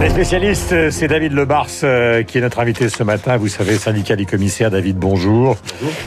Les 0.00 0.10
spécialistes, 0.10 0.90
c'est 0.90 1.08
David 1.08 1.32
Lebars 1.32 1.66
euh, 1.82 2.22
qui 2.22 2.38
est 2.38 2.40
notre 2.40 2.60
invité 2.60 2.88
ce 2.88 3.02
matin. 3.02 3.36
Vous 3.36 3.48
savez, 3.48 3.76
syndicat 3.76 4.14
des 4.14 4.26
commissaires. 4.26 4.70
David, 4.70 4.96
bonjour. 4.96 5.56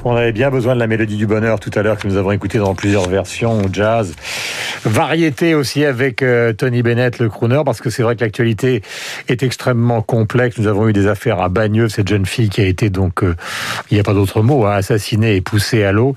On 0.05 0.15
avait 0.15 0.31
bien 0.31 0.49
besoin 0.49 0.75
de 0.75 0.79
la 0.79 0.88
mélodie 0.88 1.17
du 1.17 1.27
bonheur 1.27 1.59
tout 1.59 1.71
à 1.75 1.81
l'heure 1.81 1.97
que 1.97 2.07
nous 2.07 2.15
avons 2.15 2.31
écouté 2.31 2.57
dans 2.57 2.73
plusieurs 2.73 3.09
versions, 3.09 3.63
jazz, 3.69 4.13
variété 4.85 5.55
aussi 5.55 5.84
avec 5.84 6.21
euh, 6.21 6.54
Tony 6.54 6.84
Bennett, 6.84 7.20
le 7.20 7.27
crooner, 7.27 7.63
parce 7.66 7.81
que 7.81 7.89
c'est 7.89 8.02
vrai 8.02 8.16
que 8.16 8.23
l'actualité 8.23 8.81
est 9.27 9.43
extrêmement 9.43 10.02
complexe. 10.02 10.58
Nous 10.58 10.67
avons 10.67 10.88
eu 10.88 10.94
des 10.94 11.08
affaires 11.08 11.41
à 11.41 11.49
Bagneux, 11.49 11.89
cette 11.89 12.08
jeune 12.08 12.26
fille 12.26 12.48
qui 12.48 12.62
a 12.62 12.67
été 12.67 12.89
donc, 12.89 13.23
euh, 13.23 13.35
il 13.89 13.95
n'y 13.95 13.99
a 13.99 14.03
pas 14.03 14.13
d'autre 14.13 14.41
mot, 14.41 14.66
hein, 14.66 14.71
assassinée 14.71 15.35
et 15.35 15.41
poussée 15.41 15.84
à 15.84 15.91
l'eau, 15.91 16.16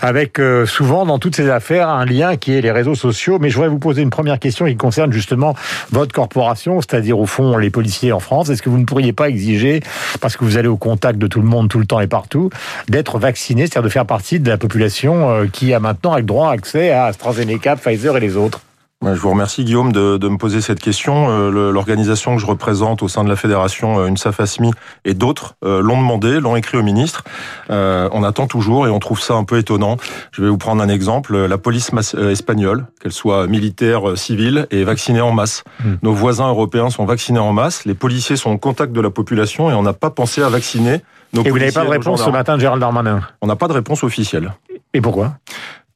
avec 0.00 0.40
souvent 0.66 1.04
dans 1.04 1.18
toutes 1.18 1.34
ces 1.34 1.50
affaires 1.50 1.88
un 1.88 2.04
lien 2.04 2.36
qui 2.36 2.54
est 2.54 2.60
les 2.60 2.70
réseaux 2.70 2.94
sociaux. 2.94 3.38
Mais 3.40 3.50
je 3.50 3.56
voudrais 3.56 3.68
vous 3.68 3.80
poser 3.80 4.02
une 4.02 4.10
première 4.10 4.38
question 4.38 4.66
qui 4.66 4.76
concerne 4.76 5.12
justement 5.12 5.56
votre 5.90 6.12
corporation, 6.12 6.80
c'est-à-dire 6.80 7.07
au 7.12 7.26
fond 7.26 7.56
les 7.56 7.70
policiers 7.70 8.12
en 8.12 8.20
France 8.20 8.50
Est-ce 8.50 8.62
que 8.62 8.70
vous 8.70 8.78
ne 8.78 8.84
pourriez 8.84 9.12
pas 9.12 9.28
exiger, 9.28 9.80
parce 10.20 10.36
que 10.36 10.44
vous 10.44 10.56
allez 10.56 10.68
au 10.68 10.76
contact 10.76 11.18
de 11.18 11.26
tout 11.26 11.40
le 11.40 11.46
monde 11.46 11.68
tout 11.68 11.78
le 11.78 11.86
temps 11.86 12.00
et 12.00 12.06
partout, 12.06 12.50
d'être 12.88 13.18
vacciné, 13.18 13.62
c'est-à-dire 13.62 13.82
de 13.82 13.88
faire 13.88 14.06
partie 14.06 14.40
de 14.40 14.48
la 14.48 14.58
population 14.58 15.30
euh, 15.30 15.46
qui 15.46 15.72
a 15.72 15.80
maintenant 15.80 16.18
droit 16.20 16.50
accès 16.50 16.90
à 16.90 17.06
AstraZeneca, 17.06 17.76
Pfizer 17.76 18.16
et 18.16 18.20
les 18.20 18.36
autres? 18.36 18.60
Je 19.04 19.20
vous 19.20 19.30
remercie 19.30 19.64
Guillaume 19.64 19.92
de, 19.92 20.16
de, 20.16 20.28
me 20.28 20.38
poser 20.38 20.60
cette 20.60 20.80
question. 20.80 21.30
Euh, 21.30 21.70
l'organisation 21.70 22.34
que 22.34 22.40
je 22.40 22.46
représente 22.46 23.02
au 23.02 23.08
sein 23.08 23.22
de 23.22 23.28
la 23.28 23.36
fédération 23.36 24.00
euh, 24.00 24.06
UNSAF 24.08 24.40
ASMI 24.40 24.72
et 25.04 25.14
d'autres 25.14 25.54
euh, 25.64 25.80
l'ont 25.80 25.98
demandé, 25.98 26.40
l'ont 26.40 26.56
écrit 26.56 26.78
au 26.78 26.82
ministre. 26.82 27.22
on 27.68 28.24
attend 28.24 28.46
toujours 28.46 28.86
et 28.86 28.90
on 28.90 28.98
trouve 28.98 29.20
ça 29.20 29.34
un 29.34 29.44
peu 29.44 29.58
étonnant. 29.58 29.98
Je 30.32 30.42
vais 30.42 30.48
vous 30.48 30.58
prendre 30.58 30.82
un 30.82 30.88
exemple. 30.88 31.36
La 31.36 31.58
police 31.58 31.90
espagnole, 32.16 32.86
qu'elle 33.00 33.12
soit 33.12 33.46
militaire, 33.46 34.16
civile, 34.16 34.66
est 34.70 34.82
vaccinée 34.82 35.20
en 35.20 35.32
masse. 35.32 35.62
Hmm. 35.84 35.94
Nos 36.02 36.12
voisins 36.12 36.48
européens 36.48 36.90
sont 36.90 37.04
vaccinés 37.04 37.38
en 37.38 37.52
masse. 37.52 37.84
Les 37.84 37.94
policiers 37.94 38.36
sont 38.36 38.50
au 38.50 38.58
contact 38.58 38.92
de 38.92 39.00
la 39.00 39.10
population 39.10 39.70
et 39.70 39.74
on 39.74 39.82
n'a 39.82 39.92
pas 39.92 40.10
pensé 40.10 40.42
à 40.42 40.48
vacciner 40.48 41.02
nos 41.32 41.44
Et 41.44 41.50
vous 41.50 41.58
n'avez 41.58 41.72
pas 41.72 41.84
de 41.84 41.90
réponse 41.90 42.24
ce 42.24 42.30
matin 42.30 42.56
de 42.56 42.60
Gérald 42.60 42.80
Darmanin? 42.80 43.20
On 43.42 43.46
n'a 43.46 43.56
pas 43.56 43.68
de 43.68 43.74
réponse 43.74 44.02
officielle. 44.02 44.52
Et 44.94 45.00
pourquoi? 45.00 45.34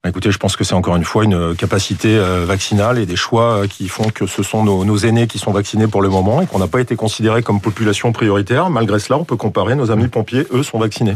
Écoutez, 0.08 0.32
je 0.32 0.38
pense 0.38 0.56
que 0.56 0.64
c'est 0.64 0.74
encore 0.74 0.96
une 0.96 1.04
fois 1.04 1.22
une 1.22 1.54
capacité 1.54 2.16
euh, 2.16 2.44
vaccinale 2.44 2.98
et 2.98 3.06
des 3.06 3.14
choix 3.14 3.58
euh, 3.58 3.66
qui 3.68 3.86
font 3.86 4.10
que 4.10 4.26
ce 4.26 4.42
sont 4.42 4.64
nos, 4.64 4.96
aînés 4.96 5.28
qui 5.28 5.38
sont 5.38 5.52
vaccinés 5.52 5.86
pour 5.86 6.02
le 6.02 6.08
moment 6.08 6.42
et 6.42 6.46
qu'on 6.46 6.58
n'a 6.58 6.66
pas 6.66 6.80
été 6.80 6.96
considérés 6.96 7.42
comme 7.42 7.60
population 7.60 8.10
prioritaire. 8.10 8.68
Malgré 8.68 8.98
cela, 8.98 9.20
on 9.20 9.24
peut 9.24 9.36
comparer, 9.36 9.76
nos 9.76 9.92
amis 9.92 10.08
pompiers, 10.08 10.44
eux, 10.52 10.64
sont 10.64 10.80
vaccinés. 10.80 11.14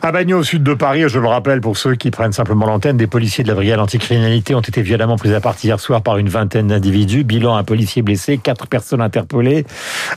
À 0.00 0.10
Bagneux, 0.10 0.36
au 0.36 0.42
sud 0.42 0.62
de 0.62 0.72
Paris, 0.72 1.04
je 1.06 1.18
le 1.18 1.28
rappelle 1.28 1.60
pour 1.60 1.76
ceux 1.76 1.96
qui 1.96 2.10
prennent 2.10 2.32
simplement 2.32 2.64
l'antenne, 2.64 2.96
des 2.96 3.06
policiers 3.06 3.44
de 3.44 3.48
la 3.48 3.54
brigade 3.54 3.80
anticriminalité 3.80 4.54
ont 4.54 4.60
été 4.60 4.80
violemment 4.80 5.16
pris 5.16 5.34
à 5.34 5.40
partie 5.40 5.66
hier 5.66 5.78
soir 5.78 6.02
par 6.02 6.16
une 6.16 6.30
vingtaine 6.30 6.68
d'individus. 6.68 7.24
Bilan, 7.24 7.56
un 7.56 7.64
policier 7.64 8.00
blessé, 8.00 8.38
quatre 8.38 8.66
personnes 8.66 9.02
interpellées. 9.02 9.66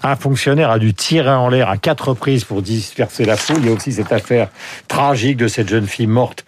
Un 0.03 0.15
fonctionnaire 0.15 0.71
a 0.71 0.79
dû 0.79 0.93
tirer 0.93 1.31
en 1.31 1.49
l'air 1.49 1.69
à 1.69 1.75
quatre 1.75 2.09
reprises 2.09 2.45
pour 2.45 2.61
disperser 2.61 3.25
la 3.25 3.35
foule. 3.35 3.57
Il 3.59 3.65
y 3.65 3.69
a 3.69 3.73
aussi 3.73 3.91
cette 3.91 4.13
affaire 4.13 4.47
tragique 4.87 5.37
de 5.37 5.49
cette 5.49 5.67
jeune 5.67 5.87
fille 5.87 6.07
morte 6.07 6.45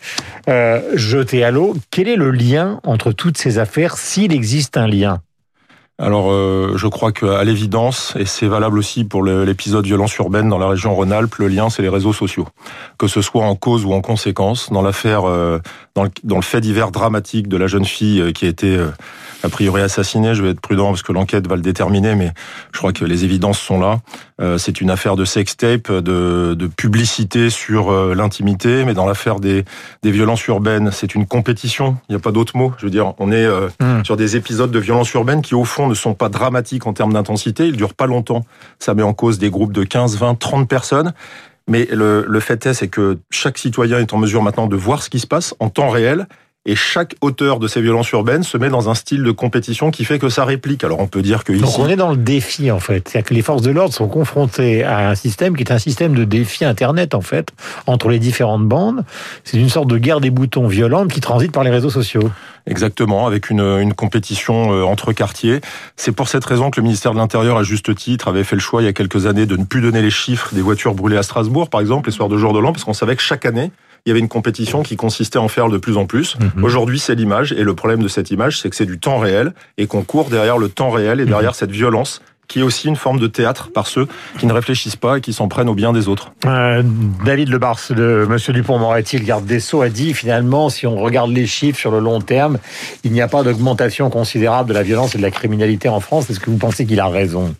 euh, 0.47 0.81
jetée 0.95 1.43
à 1.43 1.48
Quel 1.91 2.07
est 2.07 2.15
le 2.15 2.31
lien 2.31 2.79
entre 2.83 3.11
toutes 3.11 3.37
ces 3.37 3.57
affaires, 3.57 3.97
s'il 3.97 4.33
existe 4.33 4.77
un 4.77 4.87
lien? 4.87 5.21
Alors, 6.01 6.31
euh, 6.31 6.75
je 6.77 6.87
crois 6.87 7.11
qu'à 7.11 7.43
l'évidence, 7.43 8.13
et 8.17 8.23
c'est 8.23 8.47
valable 8.47 8.77
aussi 8.77 9.03
pour 9.03 9.21
l'épisode 9.21 9.85
violence 9.85 10.15
urbaine 10.15 10.47
dans 10.47 10.57
la 10.57 10.69
région 10.69 10.95
Rhône-Alpes, 10.95 11.35
le 11.35 11.49
lien, 11.49 11.69
c'est 11.69 11.81
les 11.81 11.89
réseaux 11.89 12.13
sociaux. 12.13 12.47
Que 12.97 13.07
ce 13.07 13.21
soit 13.21 13.43
en 13.43 13.55
cause 13.55 13.83
ou 13.83 13.91
en 13.91 13.99
conséquence, 13.99 14.71
dans 14.71 14.81
l'affaire, 14.81 15.25
euh, 15.25 15.59
dans, 15.95 16.03
le, 16.03 16.09
dans, 16.23 16.37
le, 16.37 16.41
fait 16.41 16.61
divers 16.61 16.91
dramatique 16.91 17.49
de 17.49 17.57
la 17.57 17.67
jeune 17.67 17.83
fille 17.83 18.21
euh, 18.21 18.31
qui 18.31 18.45
a 18.45 18.47
été 18.47 18.79
a 19.43 19.49
priori 19.49 19.81
assassiné. 19.81 20.35
Je 20.35 20.43
vais 20.43 20.49
être 20.49 20.61
prudent 20.61 20.87
parce 20.87 21.03
que 21.03 21.11
l'enquête 21.11 21.47
va 21.47 21.55
le 21.55 21.61
déterminer, 21.61 22.15
mais 22.15 22.31
je 22.71 22.79
crois 22.79 22.93
que 22.93 23.05
les 23.05 23.23
évidences 23.23 23.59
sont 23.59 23.79
là. 23.79 23.99
Euh, 24.41 24.57
c'est 24.57 24.81
une 24.81 24.89
affaire 24.89 25.15
de 25.15 25.25
sextape, 25.25 25.91
de, 25.91 26.55
de 26.57 26.67
publicité 26.67 27.49
sur 27.49 27.91
euh, 27.91 28.13
l'intimité, 28.13 28.85
mais 28.85 28.93
dans 28.93 29.05
l'affaire 29.05 29.39
des, 29.39 29.65
des 30.03 30.11
violences 30.11 30.45
urbaines, 30.47 30.91
c'est 30.91 31.15
une 31.15 31.25
compétition. 31.25 31.97
Il 32.07 32.13
n'y 32.13 32.15
a 32.15 32.19
pas 32.19 32.31
d'autre 32.31 32.55
mot. 32.57 32.73
Je 32.77 32.85
veux 32.85 32.91
dire, 32.91 33.13
on 33.19 33.31
est 33.31 33.45
euh, 33.45 33.67
hmm. 33.79 34.03
sur 34.03 34.17
des 34.17 34.35
épisodes 34.35 34.71
de 34.71 34.79
violences 34.79 35.11
urbaines 35.13 35.41
qui, 35.41 35.55
au 35.55 35.65
fond, 35.65 35.88
ne 35.89 35.93
sont 35.93 36.13
pas 36.13 36.29
dramatiques 36.29 36.87
en 36.87 36.93
termes 36.93 37.13
d'intensité. 37.13 37.67
Ils 37.67 37.75
durent 37.75 37.93
pas 37.93 38.07
longtemps. 38.07 38.45
Ça 38.79 38.93
met 38.93 39.03
en 39.03 39.13
cause 39.13 39.39
des 39.39 39.49
groupes 39.49 39.73
de 39.73 39.83
15, 39.83 40.17
20, 40.17 40.35
30 40.35 40.69
personnes. 40.69 41.13
Mais 41.67 41.87
le, 41.91 42.39
fait 42.39 42.65
est, 42.65 42.73
c'est 42.73 42.87
que 42.87 43.19
chaque 43.29 43.57
citoyen 43.57 43.99
est 43.99 44.13
en 44.13 44.17
mesure 44.17 44.41
maintenant 44.41 44.67
de 44.67 44.75
voir 44.75 45.03
ce 45.03 45.09
qui 45.09 45.19
se 45.19 45.27
passe 45.27 45.53
en 45.59 45.69
temps 45.69 45.89
réel 45.89 46.27
et 46.65 46.75
chaque 46.75 47.15
auteur 47.21 47.59
de 47.59 47.67
ces 47.67 47.81
violences 47.81 48.11
urbaines 48.11 48.43
se 48.43 48.57
met 48.57 48.69
dans 48.69 48.89
un 48.89 48.93
style 48.93 49.23
de 49.23 49.31
compétition 49.31 49.91
qui 49.91 50.03
fait 50.03 50.19
que 50.19 50.29
ça 50.29 50.43
réplique. 50.43 50.83
Alors 50.83 50.99
on 50.99 51.07
peut 51.07 51.21
dire 51.21 51.43
que 51.43 51.53
ici... 51.53 51.63
Donc 51.63 51.79
on 51.79 51.87
est 51.87 51.95
dans 51.95 52.11
le 52.11 52.17
défi 52.17 52.69
en 52.69 52.79
fait. 52.79 53.07
C'est-à-dire 53.07 53.29
que 53.29 53.33
les 53.33 53.41
forces 53.41 53.61
de 53.61 53.71
l'ordre 53.71 53.93
sont 53.93 54.09
confrontées 54.09 54.83
à 54.83 55.09
un 55.09 55.15
système 55.15 55.55
qui 55.55 55.63
est 55.63 55.71
un 55.71 55.79
système 55.79 56.13
de 56.13 56.25
défi 56.25 56.65
Internet 56.65 57.15
en 57.15 57.21
fait, 57.21 57.53
entre 57.87 58.09
les 58.09 58.19
différentes 58.19 58.67
bandes. 58.67 59.05
C'est 59.45 59.57
une 59.57 59.69
sorte 59.69 59.87
de 59.87 59.97
guerre 59.97 60.19
des 60.19 60.31
boutons 60.31 60.67
violente 60.67 61.11
qui 61.11 61.21
transite 61.21 61.53
par 61.53 61.63
les 61.63 61.71
réseaux 61.71 61.89
sociaux. 61.89 62.29
Exactement, 62.67 63.25
avec 63.25 63.49
une, 63.49 63.61
une 63.61 63.93
compétition 63.93 64.73
euh, 64.73 64.83
entre 64.83 65.13
quartiers. 65.13 65.61
C'est 65.95 66.11
pour 66.11 66.27
cette 66.27 66.45
raison 66.45 66.69
que 66.69 66.79
le 66.79 66.83
ministère 66.83 67.13
de 67.13 67.17
l'Intérieur, 67.17 67.57
à 67.57 67.63
juste 67.63 67.95
titre, 67.95 68.27
avait 68.27 68.43
fait 68.43 68.55
le 68.55 68.61
choix 68.61 68.81
il 68.81 68.85
y 68.85 68.89
a 68.89 68.93
quelques 68.93 69.25
années 69.25 69.45
de 69.45 69.57
ne 69.57 69.63
plus 69.63 69.81
donner 69.81 70.01
les 70.01 70.11
chiffres 70.11 70.53
des 70.53 70.61
voitures 70.61 70.93
brûlées 70.93 71.17
à 71.17 71.23
Strasbourg, 71.23 71.69
par 71.69 71.81
exemple, 71.81 72.09
les 72.09 72.15
soirs 72.15 72.29
de 72.29 72.37
jour 72.37 72.53
de 72.53 72.59
l'an, 72.59 72.73
parce 72.73 72.83
qu'on 72.83 72.93
savait 72.93 73.15
que 73.15 73.23
chaque 73.23 73.45
année, 73.45 73.71
il 74.05 74.09
y 74.09 74.11
avait 74.11 74.19
une 74.19 74.27
compétition 74.27 74.83
qui 74.83 74.95
consistait 74.95 75.37
à 75.37 75.41
en 75.41 75.47
faire 75.47 75.69
de 75.69 75.77
plus 75.77 75.97
en 75.97 76.05
plus. 76.05 76.37
Mhm. 76.39 76.63
Aujourd'hui, 76.63 76.99
c'est 76.99 77.15
l'image, 77.15 77.51
et 77.51 77.63
le 77.63 77.73
problème 77.73 78.01
de 78.01 78.07
cette 78.07 78.31
image, 78.31 78.59
c'est 78.59 78.69
que 78.69 78.75
c'est 78.75 78.85
du 78.85 78.99
temps 78.99 79.17
réel, 79.17 79.53
et 79.77 79.87
qu'on 79.87 80.03
court 80.03 80.29
derrière 80.29 80.57
le 80.57 80.69
temps 80.69 80.89
réel 80.89 81.19
et 81.19 81.25
derrière 81.25 81.51
mhm. 81.51 81.55
cette 81.55 81.71
violence 81.71 82.21
qui 82.49 82.59
est 82.59 82.63
aussi 82.63 82.87
une 82.87 82.95
forme 82.95 83.19
de 83.19 83.27
théâtre 83.27 83.69
par 83.71 83.87
ceux 83.87 84.07
qui 84.39 84.47
ne 84.47 84.53
réfléchissent 84.53 84.95
pas 84.95 85.19
et 85.19 85.21
qui 85.21 85.31
s'en 85.31 85.47
prennent 85.47 85.69
au 85.69 85.75
bien 85.75 85.93
des 85.93 86.09
autres. 86.09 86.31
Euh, 86.45 86.81
David 87.23 87.49
Lebars, 87.49 87.79
le 87.91 88.27
Monsieur 88.27 88.51
Dupont-Moretti, 88.51 89.19
le 89.19 89.23
garde 89.23 89.45
des 89.45 89.59
Sceaux, 89.59 89.83
a 89.83 89.89
dit 89.89 90.13
finalement, 90.13 90.69
si 90.69 90.87
on 90.87 90.97
regarde 90.97 91.31
les 91.31 91.45
chiffres 91.45 91.79
sur 91.79 91.91
le 91.91 91.99
long 91.99 92.19
terme, 92.19 92.57
il 93.03 93.11
n'y 93.11 93.21
a 93.21 93.27
pas 93.27 93.43
d'augmentation 93.43 94.09
considérable 94.09 94.69
de 94.69 94.73
la 94.73 94.83
violence 94.83 95.13
et 95.13 95.19
de 95.19 95.23
la 95.23 95.31
criminalité 95.31 95.87
en 95.89 95.99
France. 95.99 96.29
Est-ce 96.29 96.39
que 96.39 96.49
vous 96.49 96.57
pensez 96.57 96.87
qu'il 96.87 96.99
a 96.99 97.07
raison? 97.07 97.53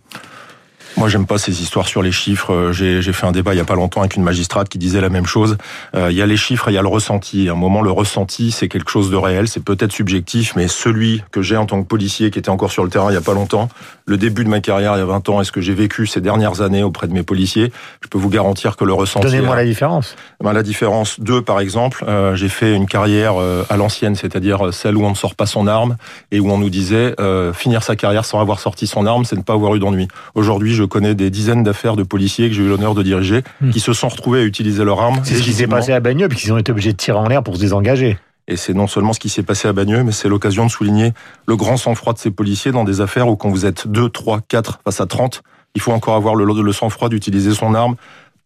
Moi, 1.00 1.08
j'aime 1.08 1.26
pas 1.26 1.38
ces 1.38 1.62
histoires 1.62 1.88
sur 1.88 2.02
les 2.02 2.12
chiffres. 2.12 2.54
Euh, 2.54 2.74
j'ai 2.74 3.14
fait 3.14 3.26
un 3.26 3.32
débat 3.32 3.54
il 3.54 3.58
y 3.58 3.62
a 3.62 3.66
pas 3.66 3.76
longtemps 3.76 4.02
avec 4.02 4.18
une 4.18 4.24
magistrate 4.24 4.68
qui 4.68 4.78
disait 4.78 5.00
la 5.00 5.08
même 5.08 5.26
chose. 5.26 5.58
Euh, 5.96 6.12
il 6.12 6.18
y 6.18 6.22
a 6.22 6.26
les 6.26 6.36
chiffres 6.36 6.68
et 6.68 6.72
il 6.74 6.76
y 6.76 6.78
a 6.78 6.82
le 6.82 6.90
ressenti. 6.90 7.48
À 7.48 7.54
un 7.54 7.56
moment, 7.56 7.82
le 7.82 7.90
ressenti, 7.90 8.52
c'est 8.52 8.68
quelque 8.68 8.92
chose 8.92 9.10
de 9.10 9.16
réel. 9.16 9.48
C'est 9.48 9.64
peut-être 9.64 9.94
subjectif, 9.94 10.58
mais 10.58 10.68
celui 10.68 11.24
que 11.32 11.42
j'ai 11.42 11.56
en 11.56 11.66
tant 11.66 11.82
que 11.82 11.88
policier, 11.88 12.32
qui 12.32 12.40
était 12.40 12.50
encore 12.50 12.74
sur 12.74 12.84
le 12.84 12.90
terrain 12.90 13.10
il 13.12 13.14
y 13.14 13.18
a 13.18 13.22
pas 13.22 13.34
longtemps, 13.34 13.70
le 14.06 14.18
début 14.18 14.44
de 14.44 14.50
ma 14.50 14.60
carrière 14.60 14.98
il 14.98 15.00
y 15.00 15.02
a 15.02 15.06
20 15.06 15.30
ans, 15.30 15.42
et 15.42 15.46
ce 15.46 15.54
que 15.54 15.62
j'ai 15.62 15.74
vécu 15.74 16.06
ces 16.06 16.20
dernières 16.20 16.60
années 16.62 16.84
auprès 16.84 17.08
de 17.08 17.14
mes 17.14 17.24
policiers, 17.24 17.72
je 18.02 18.10
peux 18.10 18.18
vous 18.18 18.30
garantir 18.30 18.76
que 18.76 18.84
le 18.84 18.92
ressenti. 18.92 19.26
Donnez-moi 19.26 19.56
la 19.56 19.64
différence. 19.64 20.18
Ben, 20.44 20.52
la 20.52 20.64
différence, 20.64 21.22
deux 21.22 21.42
par 21.42 21.62
exemple, 21.62 22.04
euh, 22.10 22.36
j'ai 22.36 22.50
fait 22.50 22.76
une 22.76 22.88
carrière 22.88 23.36
à 23.70 23.78
l'ancienne, 23.78 24.16
c'est-à-dire 24.16 24.74
celle 24.74 24.98
où 24.98 25.06
on 25.06 25.12
ne 25.12 25.16
sort 25.16 25.36
pas 25.36 25.46
son 25.46 25.66
arme 25.66 25.96
et 26.32 26.42
où 26.42 26.52
on 26.52 26.58
nous 26.58 26.70
disait 26.70 27.16
finir 27.54 27.84
sa 27.84 27.96
carrière 27.96 28.26
sans 28.26 28.42
avoir 28.42 28.60
sorti 28.60 28.86
son 28.86 29.06
arme, 29.06 29.24
c'est 29.24 29.38
ne 29.38 29.44
pas 29.44 29.54
avoir 29.54 29.76
eu 29.76 29.80
d'ennui. 29.80 30.10
Aujourd'hui, 30.36 30.74
je 30.74 30.89
connais 30.90 31.16
des 31.16 31.30
dizaines 31.30 31.64
d'affaires 31.64 31.96
de 31.96 32.04
policiers 32.04 32.50
que 32.50 32.56
j'ai 32.56 32.64
eu 32.64 32.68
l'honneur 32.68 32.94
de 32.94 33.04
diriger 33.04 33.44
hmm. 33.62 33.70
qui 33.70 33.80
se 33.80 33.94
sont 33.94 34.10
retrouvés 34.10 34.42
à 34.42 34.44
utiliser 34.44 34.84
leur 34.84 35.02
arme. 35.02 35.22
C'est 35.24 35.36
ce 35.36 35.44
qui 35.44 35.54
s'est 35.54 35.68
passé 35.68 35.94
à 35.94 36.02
Bagneux, 36.02 36.28
puisqu'ils 36.28 36.52
ont 36.52 36.58
été 36.58 36.72
obligés 36.72 36.92
de 36.92 36.98
tirer 36.98 37.18
en 37.18 37.28
l'air 37.28 37.44
pour 37.44 37.56
se 37.56 37.62
désengager. 37.62 38.18
Et 38.50 38.56
c'est 38.56 38.74
non 38.74 38.88
seulement 38.88 39.14
ce 39.14 39.20
qui 39.20 39.30
s'est 39.30 39.44
passé 39.44 39.68
à 39.68 39.74
Bagneux, 39.74 40.04
mais 40.04 40.12
c'est 40.12 40.28
l'occasion 40.28 40.66
de 40.66 40.72
souligner 40.72 41.14
le 41.48 41.56
grand 41.56 41.78
sang-froid 41.78 42.14
de 42.14 42.18
ces 42.18 42.32
policiers 42.32 42.72
dans 42.72 42.84
des 42.84 43.00
affaires 43.00 43.28
où 43.28 43.36
quand 43.36 43.50
vous 43.50 43.66
êtes 43.66 43.88
2, 43.88 44.10
3, 44.10 44.40
4 44.48 44.80
face 44.84 45.00
à 45.00 45.06
30, 45.06 45.44
il 45.76 45.82
faut 45.82 45.92
encore 45.92 46.16
avoir 46.16 46.34
le, 46.34 46.46
le 46.46 46.74
sang-froid 46.74 47.10
d'utiliser 47.10 47.54
son 47.54 47.76
arme, 47.76 47.96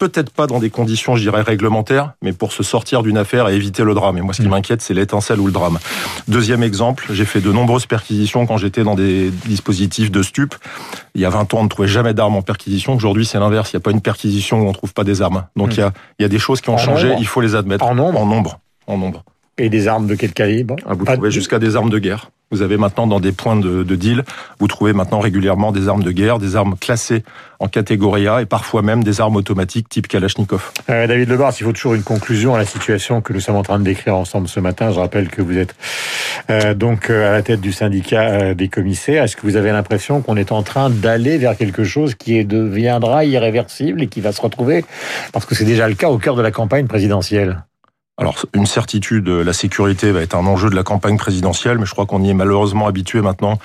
peut-être 0.07 0.31
pas 0.31 0.47
dans 0.47 0.59
des 0.59 0.69
conditions, 0.69 1.15
je 1.15 1.21
dirais, 1.21 1.41
réglementaires, 1.41 2.13
mais 2.21 2.33
pour 2.33 2.51
se 2.51 2.61
sortir 2.63 3.03
d'une 3.03 3.17
affaire 3.17 3.47
et 3.49 3.55
éviter 3.55 3.83
le 3.83 3.93
drame. 3.93 4.17
Et 4.17 4.21
moi, 4.21 4.33
ce 4.33 4.41
qui 4.41 4.47
mm. 4.47 4.51
m'inquiète, 4.51 4.81
c'est 4.81 4.93
l'étincelle 4.93 5.39
ou 5.39 5.45
le 5.45 5.51
drame. 5.51 5.79
Deuxième 6.27 6.61
exemple, 6.61 7.05
j'ai 7.11 7.25
fait 7.25 7.41
de 7.41 7.51
nombreuses 7.51 7.85
perquisitions 7.85 8.45
quand 8.45 8.57
j'étais 8.57 8.83
dans 8.83 8.95
des 8.95 9.31
dispositifs 9.45 10.11
de 10.11 10.21
stup. 10.21 10.55
Il 11.15 11.21
y 11.21 11.25
a 11.25 11.29
20 11.29 11.53
ans, 11.53 11.59
on 11.59 11.63
ne 11.63 11.69
trouvait 11.69 11.87
jamais 11.87 12.13
d'armes 12.13 12.35
en 12.35 12.41
perquisition. 12.41 12.93
Aujourd'hui, 12.93 13.25
c'est 13.25 13.39
l'inverse. 13.39 13.71
Il 13.71 13.77
n'y 13.77 13.81
a 13.81 13.83
pas 13.83 13.91
une 13.91 14.01
perquisition 14.01 14.59
où 14.61 14.65
on 14.65 14.69
ne 14.69 14.73
trouve 14.73 14.93
pas 14.93 15.03
des 15.03 15.21
armes. 15.21 15.45
Donc, 15.55 15.69
mm. 15.69 15.73
il, 15.73 15.77
y 15.79 15.83
a, 15.83 15.93
il 16.19 16.23
y 16.23 16.25
a 16.25 16.29
des 16.29 16.39
choses 16.39 16.59
qui 16.59 16.69
ont 16.69 16.77
changé. 16.77 17.15
Il 17.19 17.27
faut 17.27 17.41
les 17.41 17.55
admettre. 17.55 17.85
En 17.85 17.95
nombre 17.95 18.19
En 18.19 18.25
nombre. 18.25 18.59
En 18.87 18.97
nombre. 18.97 19.23
Et 19.57 19.69
des 19.69 19.87
armes 19.87 20.07
de 20.07 20.15
quel 20.15 20.33
calibre 20.33 20.75
ah, 20.85 20.93
Vous 20.95 21.05
trouvez 21.05 21.31
jusqu'à 21.31 21.59
des 21.59 21.75
armes 21.75 21.89
de 21.89 21.99
guerre. 21.99 22.31
Vous 22.53 22.61
avez 22.61 22.77
maintenant 22.77 23.07
dans 23.07 23.19
des 23.19 23.31
points 23.31 23.55
de, 23.55 23.81
de, 23.81 23.95
deal, 23.95 24.23
vous 24.59 24.67
trouvez 24.67 24.93
maintenant 24.93 25.19
régulièrement 25.19 25.71
des 25.71 25.87
armes 25.87 26.03
de 26.03 26.11
guerre, 26.11 26.37
des 26.37 26.55
armes 26.55 26.75
classées 26.79 27.23
en 27.59 27.67
catégorie 27.67 28.27
A 28.27 28.43
et 28.43 28.45
parfois 28.45 28.83
même 28.83 29.03
des 29.03 29.21
armes 29.21 29.37
automatiques 29.37 29.89
type 29.89 30.07
Kalachnikov. 30.07 30.71
Euh, 30.91 31.07
David 31.07 31.29
Lebar, 31.29 31.51
il 31.59 31.63
faut 31.63 31.71
toujours 31.71 31.95
une 31.95 32.03
conclusion 32.03 32.53
à 32.53 32.59
la 32.59 32.65
situation 32.65 33.21
que 33.21 33.33
nous 33.33 33.39
sommes 33.39 33.55
en 33.55 33.63
train 33.63 33.79
de 33.79 33.83
décrire 33.83 34.15
ensemble 34.15 34.47
ce 34.47 34.59
matin. 34.59 34.91
Je 34.91 34.99
rappelle 34.99 35.29
que 35.29 35.41
vous 35.41 35.57
êtes 35.57 35.73
euh, 36.51 36.75
donc 36.75 37.09
euh, 37.09 37.29
à 37.29 37.31
la 37.31 37.41
tête 37.41 37.59
du 37.59 37.71
syndicat 37.71 38.53
des 38.53 38.67
commissaires. 38.67 39.23
Est-ce 39.23 39.35
que 39.35 39.41
vous 39.41 39.55
avez 39.55 39.71
l'impression 39.71 40.21
qu'on 40.21 40.37
est 40.37 40.51
en 40.51 40.61
train 40.61 40.91
d'aller 40.91 41.39
vers 41.39 41.57
quelque 41.57 41.83
chose 41.83 42.13
qui 42.13 42.45
deviendra 42.45 43.25
irréversible 43.25 44.03
et 44.03 44.07
qui 44.07 44.21
va 44.21 44.31
se 44.31 44.41
retrouver, 44.41 44.85
parce 45.31 45.47
que 45.47 45.55
c'est 45.55 45.65
déjà 45.65 45.87
le 45.87 45.95
cas 45.95 46.09
au 46.09 46.19
cœur 46.19 46.35
de 46.35 46.43
la 46.43 46.51
campagne 46.51 46.85
présidentielle 46.85 47.63
alors, 48.19 48.35
une 48.53 48.67
certitude, 48.67 49.27
la 49.27 49.53
sécurité 49.53 50.11
va 50.11 50.21
être 50.21 50.35
un 50.35 50.45
enjeu 50.45 50.69
de 50.69 50.75
la 50.75 50.83
campagne 50.83 51.17
présidentielle, 51.17 51.79
mais 51.79 51.87
je 51.87 51.93
crois 51.93 52.05
qu'on 52.05 52.21
y 52.21 52.29
est 52.29 52.35
malheureusement 52.35 52.85
habitué 52.85 53.21
maintenant 53.21 53.57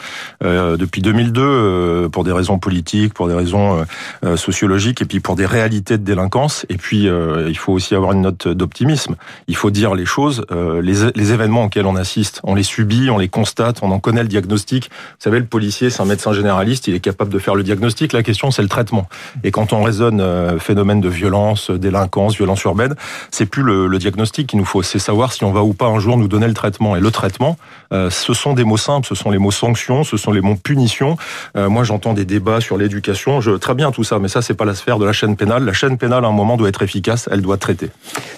euh, 0.42 0.78
depuis 0.78 1.02
2002 1.02 1.42
euh, 1.42 2.08
pour 2.08 2.24
des 2.24 2.32
raisons 2.32 2.58
politiques, 2.58 3.12
pour 3.12 3.28
des 3.28 3.34
raisons 3.34 3.84
euh, 4.24 4.38
sociologiques, 4.38 5.02
et 5.02 5.04
puis 5.04 5.20
pour 5.20 5.36
des 5.36 5.44
réalités 5.44 5.98
de 5.98 6.02
délinquance. 6.02 6.64
Et 6.70 6.78
puis, 6.78 7.08
il 7.08 7.58
faut 7.58 7.74
aussi 7.74 7.94
avoir 7.94 8.12
une 8.12 8.22
note 8.22 8.48
d'optimisme. 8.48 9.16
Il 9.48 9.56
faut 9.56 9.70
dire 9.70 9.94
les 9.94 10.06
choses. 10.06 10.46
Les, 10.50 11.10
les, 11.14 11.32
événements 11.32 11.64
auxquels 11.64 11.84
on 11.84 11.96
assiste, 11.96 12.40
on 12.42 12.54
les 12.54 12.62
subit, 12.62 13.10
on 13.10 13.18
les 13.18 13.28
constate, 13.28 13.82
on 13.82 13.90
en 13.90 14.00
connaît 14.00 14.22
le 14.22 14.28
diagnostic. 14.28 14.88
Vous 14.88 15.16
savez, 15.18 15.40
le 15.40 15.44
policier, 15.44 15.90
c'est 15.90 16.00
un 16.00 16.06
médecin 16.06 16.32
généraliste, 16.32 16.88
il 16.88 16.94
est 16.94 17.00
capable 17.00 17.30
de 17.30 17.38
faire 17.38 17.54
le 17.54 17.62
diagnostic. 17.62 18.14
La 18.14 18.22
question, 18.22 18.50
c'est 18.50 18.62
le 18.62 18.68
traitement. 18.68 19.08
Et 19.44 19.50
quand 19.50 19.74
on 19.74 19.82
raisonne 19.82 20.58
phénomène 20.58 21.02
de 21.02 21.08
violence, 21.10 21.70
délinquance, 21.70 22.36
violence 22.36 22.62
urbaine, 22.62 22.94
c'est 23.30 23.46
plus 23.46 23.62
le, 23.62 23.88
le 23.88 23.98
diagnostic 23.98 24.37
qu'il 24.46 24.58
nous 24.58 24.64
faut, 24.64 24.82
c'est 24.82 24.98
savoir 24.98 25.32
si 25.32 25.44
on 25.44 25.52
va 25.52 25.62
ou 25.62 25.74
pas 25.74 25.86
un 25.86 25.98
jour 25.98 26.16
nous 26.16 26.28
donner 26.28 26.46
le 26.46 26.54
traitement. 26.54 26.96
Et 26.96 27.00
le 27.00 27.10
traitement, 27.10 27.56
euh, 27.92 28.10
ce 28.10 28.34
sont 28.34 28.54
des 28.54 28.64
mots 28.64 28.76
simples, 28.76 29.06
ce 29.06 29.14
sont 29.14 29.30
les 29.30 29.38
mots 29.38 29.50
sanctions, 29.50 30.04
ce 30.04 30.16
sont 30.16 30.32
les 30.32 30.40
mots 30.40 30.56
punitions. 30.56 31.16
Euh, 31.56 31.68
moi, 31.68 31.84
j'entends 31.84 32.14
des 32.14 32.24
débats 32.24 32.60
sur 32.60 32.76
l'éducation, 32.76 33.40
je 33.40 33.52
très 33.52 33.74
bien 33.74 33.90
tout 33.90 34.04
ça, 34.04 34.18
mais 34.18 34.28
ça, 34.28 34.42
c'est 34.42 34.54
pas 34.54 34.64
la 34.64 34.74
sphère 34.74 34.98
de 34.98 35.06
la 35.06 35.12
chaîne 35.12 35.36
pénale. 35.36 35.64
La 35.64 35.72
chaîne 35.72 35.98
pénale, 35.98 36.24
à 36.24 36.28
un 36.28 36.32
moment, 36.32 36.56
doit 36.56 36.68
être 36.68 36.82
efficace, 36.82 37.28
elle 37.32 37.42
doit 37.42 37.56
traiter. 37.56 37.90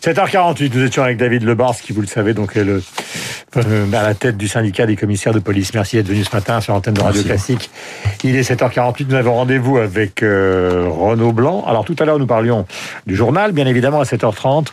7h48, 0.02 0.70
nous 0.74 0.84
étions 0.84 1.02
avec 1.02 1.16
David 1.16 1.42
Lebars, 1.44 1.76
qui, 1.76 1.92
vous 1.92 2.00
le 2.00 2.06
savez, 2.06 2.34
donc 2.34 2.56
est 2.56 2.64
le, 2.64 2.82
euh, 3.56 3.92
à 3.92 4.02
la 4.02 4.14
tête 4.14 4.36
du 4.36 4.48
syndicat 4.48 4.86
des 4.86 4.96
commissaires 4.96 5.32
de 5.32 5.40
police. 5.40 5.74
Merci 5.74 5.96
d'être 5.96 6.08
venu 6.08 6.24
ce 6.24 6.34
matin 6.34 6.60
sur 6.60 6.72
l'antenne 6.72 6.94
de 6.94 7.00
Radio 7.00 7.22
Classique. 7.22 7.70
Il 8.24 8.36
est 8.36 8.48
7h48, 8.48 9.06
nous 9.08 9.16
avons 9.16 9.34
rendez-vous 9.34 9.78
avec 9.78 10.20
Renaud 10.20 11.32
Blanc. 11.32 11.64
Alors 11.66 11.84
tout 11.84 11.96
à 11.98 12.04
l'heure, 12.04 12.18
nous 12.18 12.26
parlions 12.26 12.66
du 13.06 13.16
journal, 13.16 13.52
bien 13.52 13.66
évidemment, 13.66 14.00
à 14.00 14.04
7h30. 14.04 14.68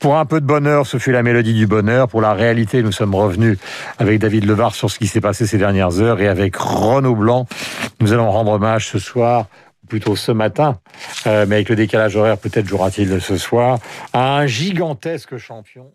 Pour 0.00 0.16
un 0.16 0.24
peu 0.24 0.40
de 0.40 0.46
ce 0.64 0.98
fut 0.98 1.12
la 1.12 1.22
mélodie 1.22 1.52
du 1.52 1.66
bonheur. 1.66 2.08
Pour 2.08 2.20
la 2.20 2.32
réalité, 2.32 2.82
nous 2.82 2.92
sommes 2.92 3.14
revenus 3.14 3.58
avec 3.98 4.18
David 4.18 4.46
Levar 4.46 4.74
sur 4.74 4.90
ce 4.90 4.98
qui 4.98 5.06
s'est 5.06 5.20
passé 5.20 5.46
ces 5.46 5.58
dernières 5.58 6.00
heures 6.00 6.20
et 6.20 6.28
avec 6.28 6.56
Renaud 6.56 7.14
Blanc. 7.14 7.46
Nous 8.00 8.12
allons 8.12 8.30
rendre 8.30 8.52
hommage 8.52 8.88
ce 8.88 8.98
soir 8.98 9.46
plutôt 9.88 10.16
ce 10.16 10.32
matin, 10.32 10.78
euh, 11.26 11.44
mais 11.46 11.56
avec 11.56 11.68
le 11.68 11.76
décalage 11.76 12.16
horaire, 12.16 12.38
peut-être 12.38 12.66
jouera-t-il 12.66 13.20
ce 13.20 13.36
soir, 13.36 13.78
à 14.14 14.38
un 14.38 14.46
gigantesque 14.46 15.36
champion. 15.36 15.92